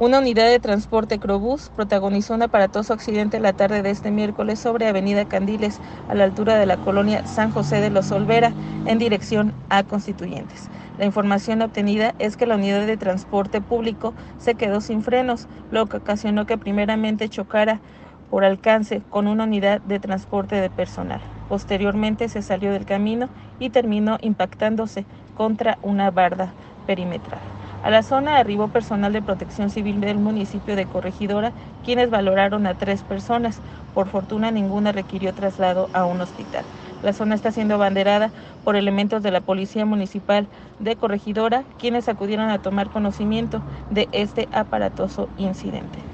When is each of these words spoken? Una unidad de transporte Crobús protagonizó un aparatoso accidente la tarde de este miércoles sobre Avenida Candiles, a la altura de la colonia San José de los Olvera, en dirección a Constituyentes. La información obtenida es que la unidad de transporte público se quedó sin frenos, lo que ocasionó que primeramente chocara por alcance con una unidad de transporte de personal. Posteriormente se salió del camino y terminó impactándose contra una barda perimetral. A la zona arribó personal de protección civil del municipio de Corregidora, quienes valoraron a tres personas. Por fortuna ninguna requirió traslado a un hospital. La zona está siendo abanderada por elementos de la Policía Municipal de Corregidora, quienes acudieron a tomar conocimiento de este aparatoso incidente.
Una 0.00 0.20
unidad 0.20 0.48
de 0.48 0.58
transporte 0.60 1.18
Crobús 1.18 1.68
protagonizó 1.76 2.32
un 2.32 2.40
aparatoso 2.40 2.94
accidente 2.94 3.38
la 3.38 3.52
tarde 3.52 3.82
de 3.82 3.90
este 3.90 4.10
miércoles 4.10 4.58
sobre 4.58 4.88
Avenida 4.88 5.26
Candiles, 5.26 5.78
a 6.08 6.14
la 6.14 6.24
altura 6.24 6.56
de 6.56 6.64
la 6.64 6.78
colonia 6.78 7.20
San 7.26 7.50
José 7.50 7.82
de 7.82 7.90
los 7.90 8.10
Olvera, 8.10 8.54
en 8.86 8.98
dirección 8.98 9.52
a 9.68 9.82
Constituyentes. 9.82 10.70
La 10.96 11.04
información 11.04 11.60
obtenida 11.60 12.14
es 12.18 12.38
que 12.38 12.46
la 12.46 12.54
unidad 12.54 12.86
de 12.86 12.96
transporte 12.96 13.60
público 13.60 14.14
se 14.38 14.54
quedó 14.54 14.80
sin 14.80 15.02
frenos, 15.02 15.48
lo 15.70 15.84
que 15.84 15.98
ocasionó 15.98 16.46
que 16.46 16.56
primeramente 16.56 17.28
chocara 17.28 17.82
por 18.30 18.42
alcance 18.42 19.02
con 19.10 19.26
una 19.26 19.44
unidad 19.44 19.82
de 19.82 20.00
transporte 20.00 20.56
de 20.56 20.70
personal. 20.70 21.20
Posteriormente 21.46 22.30
se 22.30 22.40
salió 22.40 22.72
del 22.72 22.86
camino 22.86 23.28
y 23.58 23.68
terminó 23.68 24.16
impactándose 24.22 25.04
contra 25.34 25.78
una 25.82 26.10
barda 26.10 26.54
perimetral. 26.86 27.59
A 27.82 27.90
la 27.90 28.02
zona 28.02 28.38
arribó 28.38 28.70
personal 28.70 29.12
de 29.12 29.22
protección 29.22 29.70
civil 29.70 30.00
del 30.00 30.18
municipio 30.18 30.76
de 30.76 30.86
Corregidora, 30.88 31.54
quienes 31.82 32.10
valoraron 32.10 32.66
a 32.66 32.74
tres 32.74 33.04
personas. 33.04 33.62
Por 33.92 34.08
fortuna 34.08 34.50
ninguna 34.50 34.92
requirió 34.92 35.32
traslado 35.34 35.90
a 35.92 36.04
un 36.04 36.20
hospital. 36.20 36.68
La 37.00 37.12
zona 37.14 37.34
está 37.34 37.52
siendo 37.52 37.74
abanderada 37.74 38.32
por 38.62 38.76
elementos 38.76 39.22
de 39.22 39.30
la 39.30 39.40
Policía 39.42 39.84
Municipal 39.86 40.50
de 40.78 40.96
Corregidora, 40.96 41.66
quienes 41.78 42.08
acudieron 42.08 42.50
a 42.50 42.58
tomar 42.60 42.90
conocimiento 42.90 43.64
de 43.88 44.08
este 44.12 44.48
aparatoso 44.52 45.32
incidente. 45.36 46.09